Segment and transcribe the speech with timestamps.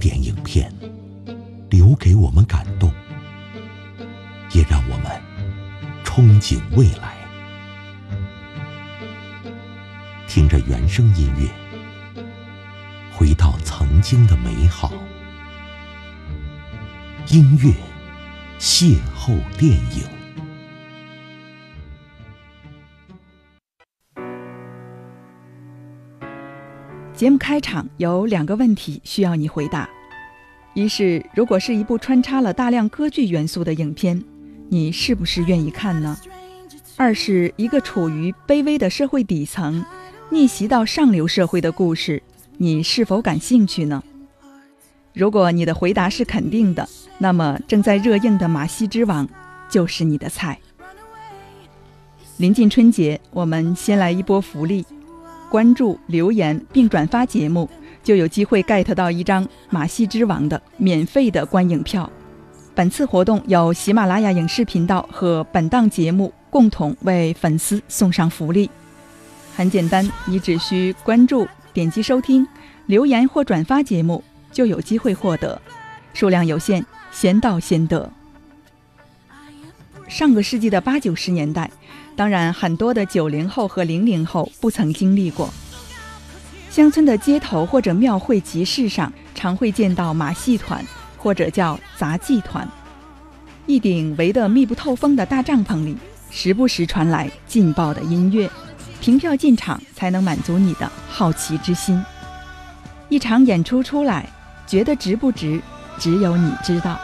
[0.00, 0.72] 典影片，
[1.68, 2.90] 留给我们感动，
[4.54, 5.12] 也让我们
[6.02, 7.14] 憧憬未来。
[10.26, 11.46] 听着原声音乐，
[13.12, 14.90] 回到曾经的美好。
[17.28, 17.70] 音乐
[18.58, 20.19] 邂逅电影。
[27.20, 29.86] 节目开场有两个问题需要你回答：
[30.72, 34.24] 一是，如果是一部穿插了大量歌剧元素的影片，
[34.70, 36.16] 你是不是愿意看呢？
[36.96, 39.84] 二是一个处于卑微的社会底层。
[40.30, 42.22] 逆袭到上流社会的故事，
[42.56, 44.02] 你是否感兴趣呢？
[45.12, 49.28] 如果你的回答是肯定的，那么正在热映的《马戏之王》
[49.68, 50.58] 就是你的菜。
[52.38, 54.86] 临近春节，我们先来一波福利：
[55.50, 57.68] 关注、留言并转发节目，
[58.04, 62.10] 就有机会 get 到一张《马戏之王》的免费的观影票。
[62.72, 68.70] 本次活动由喜马拉雅影视频道和本档节目共同为粉丝送上福利。
[69.56, 72.46] 很简单，你只需关注、点击收听、
[72.86, 75.60] 留言或转发节目，就有机会获得。
[76.14, 78.10] 数量有限，先到先得。
[80.08, 81.70] 上个世纪的八九十年代，
[82.20, 85.48] 当然很多的九零后和零零后不曾经历过。
[86.68, 90.84] 乡村的街头或者庙会集市上，常会见到马戏团
[91.16, 92.68] 或者叫杂技团。
[93.64, 95.96] 一顶围得密不透风的大帐篷里，
[96.30, 98.50] 时不时传来劲爆的音乐。
[99.00, 102.04] 凭票进场才能满足你的好奇之心。
[103.08, 104.28] 一场演出出来，
[104.66, 105.58] 觉得值不值，
[105.98, 107.00] 只有你知道。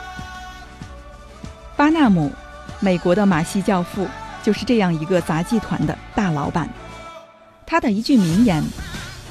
[1.75, 2.31] 巴纳姆，
[2.81, 4.07] 美国的马戏教父，
[4.47, 6.71] 就是这样一个杂技团的大老板。
[7.67, 8.63] 他的一句名言：“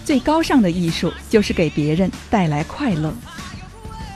[0.03, 3.13] 最高尚的艺术就是给别人带来快乐。”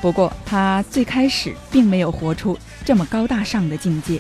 [0.04, 4.20] 不过，他最开始并没有活出这么高大上的境界。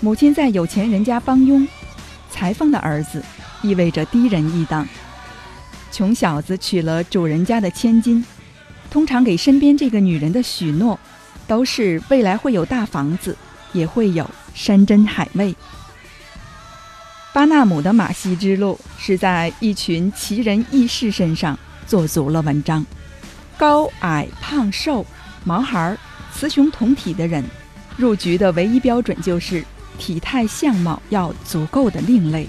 [0.00, 1.66] 母亲在有钱人家帮佣。
[2.30, 3.22] 裁缝的儿子
[3.62, 4.86] 意味着低人一等，
[5.90, 8.22] 穷小子娶了主人家的千金，
[8.90, 10.98] 通常给身边这个女人的许诺，
[11.46, 13.36] 都是未来会有大房子，
[13.72, 15.54] 也会有山珍海味。
[17.32, 22.84] 巴纳姆的马戏之路是在一群奇人异士身上做足了文章，
[23.56, 25.06] 高矮胖瘦、
[25.44, 25.96] 毛孩、
[26.34, 27.44] 雌雄同体的人，
[27.96, 29.64] 入局的唯一标准就是。
[29.98, 32.48] 体态相貌要足够的另类。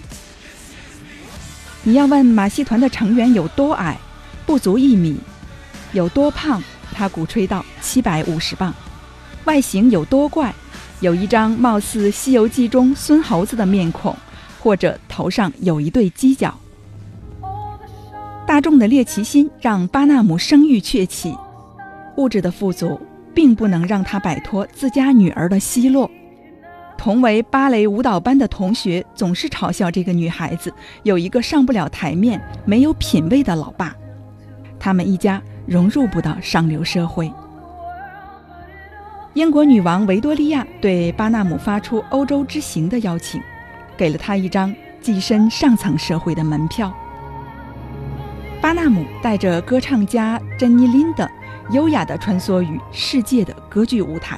[1.83, 3.99] 你要问马戏团的成员有多矮，
[4.45, 5.17] 不足一米；
[5.91, 6.63] 有多胖，
[6.93, 8.71] 他鼓吹到七百五十磅；
[9.43, 10.55] 外形有多怪，
[11.01, 14.15] 有一张貌似《西游记》中孙猴子的面孔，
[14.59, 16.55] 或者头上有一对犄角。
[18.45, 21.35] 大众的猎奇心让巴纳姆声誉鹊起，
[22.17, 23.01] 物质的富足
[23.33, 26.09] 并不能让他摆脱自家女儿的奚落。
[26.99, 33.95] 同为芭蕾舞蹈班的同学总是嘲笑这个女孩子有一个上不了台面、没有品位的老爸。
[34.79, 37.31] 他们一家融入不到上流社会。
[39.33, 43.41] 英国女王维多利亚对巴纳姆发出欧洲之行的邀请，
[43.95, 46.93] 给了他一张跻身上层社会的门票。
[48.59, 51.31] 巴纳姆带着歌唱家珍妮琳的
[51.69, 54.37] 优雅地穿梭于世界的歌剧舞台。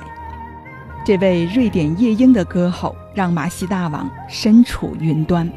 [1.03, 5.51] 这位瑞典夜莺的歌喉，让马戏大王身处云端。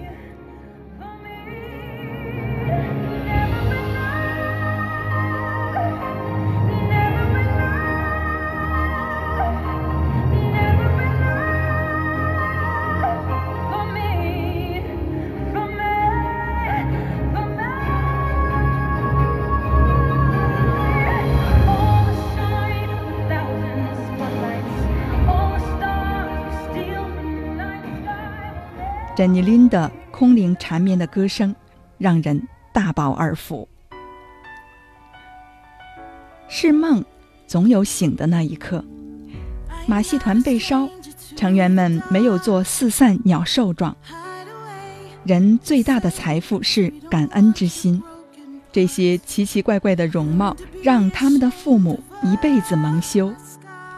[29.17, 31.57] 珍妮琳的空灵缠绵的歌声，
[31.97, 33.67] 让人大饱耳福。
[36.49, 37.03] 是梦，
[37.47, 38.85] 总有醒的那一刻。
[39.87, 40.87] 马戏团被烧，
[41.35, 43.97] 成员们没有做四散鸟兽状。
[45.25, 48.03] 人最大的财富是感恩之心。
[48.71, 53.33] 这些奇奇怪怪的容貌，让他们的父母一辈子蒙羞，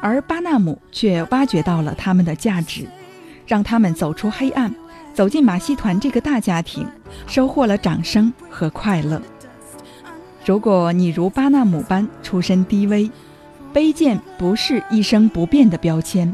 [0.01, 2.87] 而巴纳姆却挖掘到了他们的价值，
[3.49, 4.73] 让他们走出黑暗。
[5.19, 6.87] 走进马戏团这个大家庭，
[7.27, 9.21] 收获了掌声和快乐。
[10.47, 13.11] 如果你如巴纳姆般出身低微，
[13.75, 16.33] 卑贱不是一生不变的标签；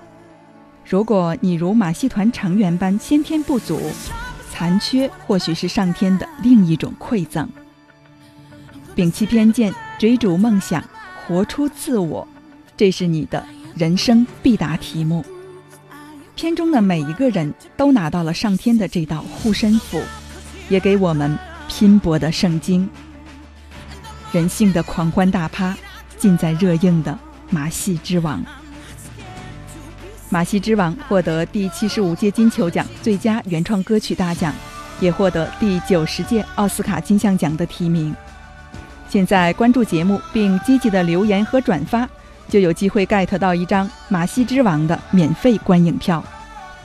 [0.84, 3.80] 如果你如马戏团成员般先天不足，
[4.50, 7.48] 残缺或许是上天的另一种馈赠。
[8.94, 10.84] 摒弃偏见，追逐梦想，
[11.26, 12.28] 活出自我，
[12.76, 13.42] 这是你的
[13.74, 15.24] 人生必答题目。
[16.36, 20.02] 片中的每一个人都拿到了上天的这道护身符，
[20.68, 21.38] 也给我们
[21.68, 22.88] 拼搏的圣经。
[24.32, 25.76] 人性的狂欢大趴，
[26.16, 27.12] 尽在热映的
[27.50, 28.40] 《马戏之王》。
[30.28, 34.52] 《马戏之王》获得第七十五届金球奖最佳原创歌曲大奖，
[34.98, 38.12] 也获得第九十届奥斯卡金像奖的提名。
[39.08, 42.08] 现在关注节目并积极的留言和转发，
[42.48, 46.24] 就有机会 get 到一张《马戏之王》的免费观影票。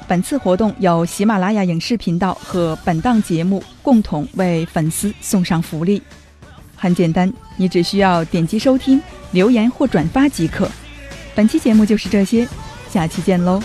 [0.07, 6.01] 本次活动由喜马拉雅影视频道和本档节目共同为粉丝送上福利。
[6.75, 9.01] 很简单，你只需要点击收听、
[9.31, 10.67] 留言或转发即可。
[11.35, 12.47] 本期节目就是这些，
[12.89, 13.61] 下期见喽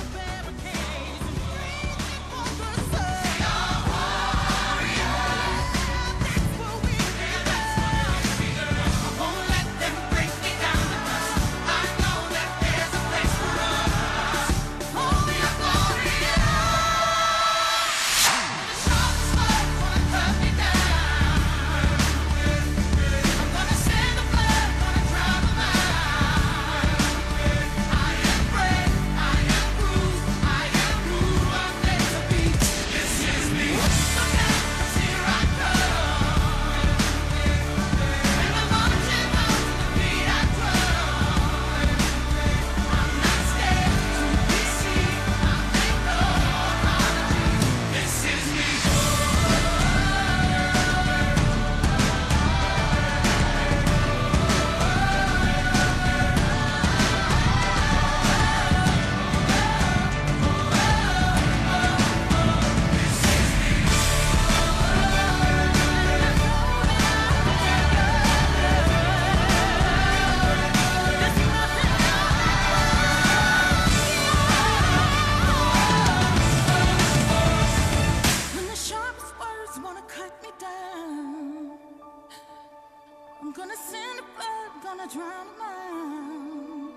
[83.64, 86.92] ！gonna send a blood, gonna drown a mind.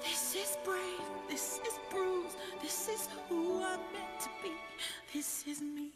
[0.00, 4.52] This is brave, this is bruised, this is who I'm meant to be,
[5.12, 5.90] this is me.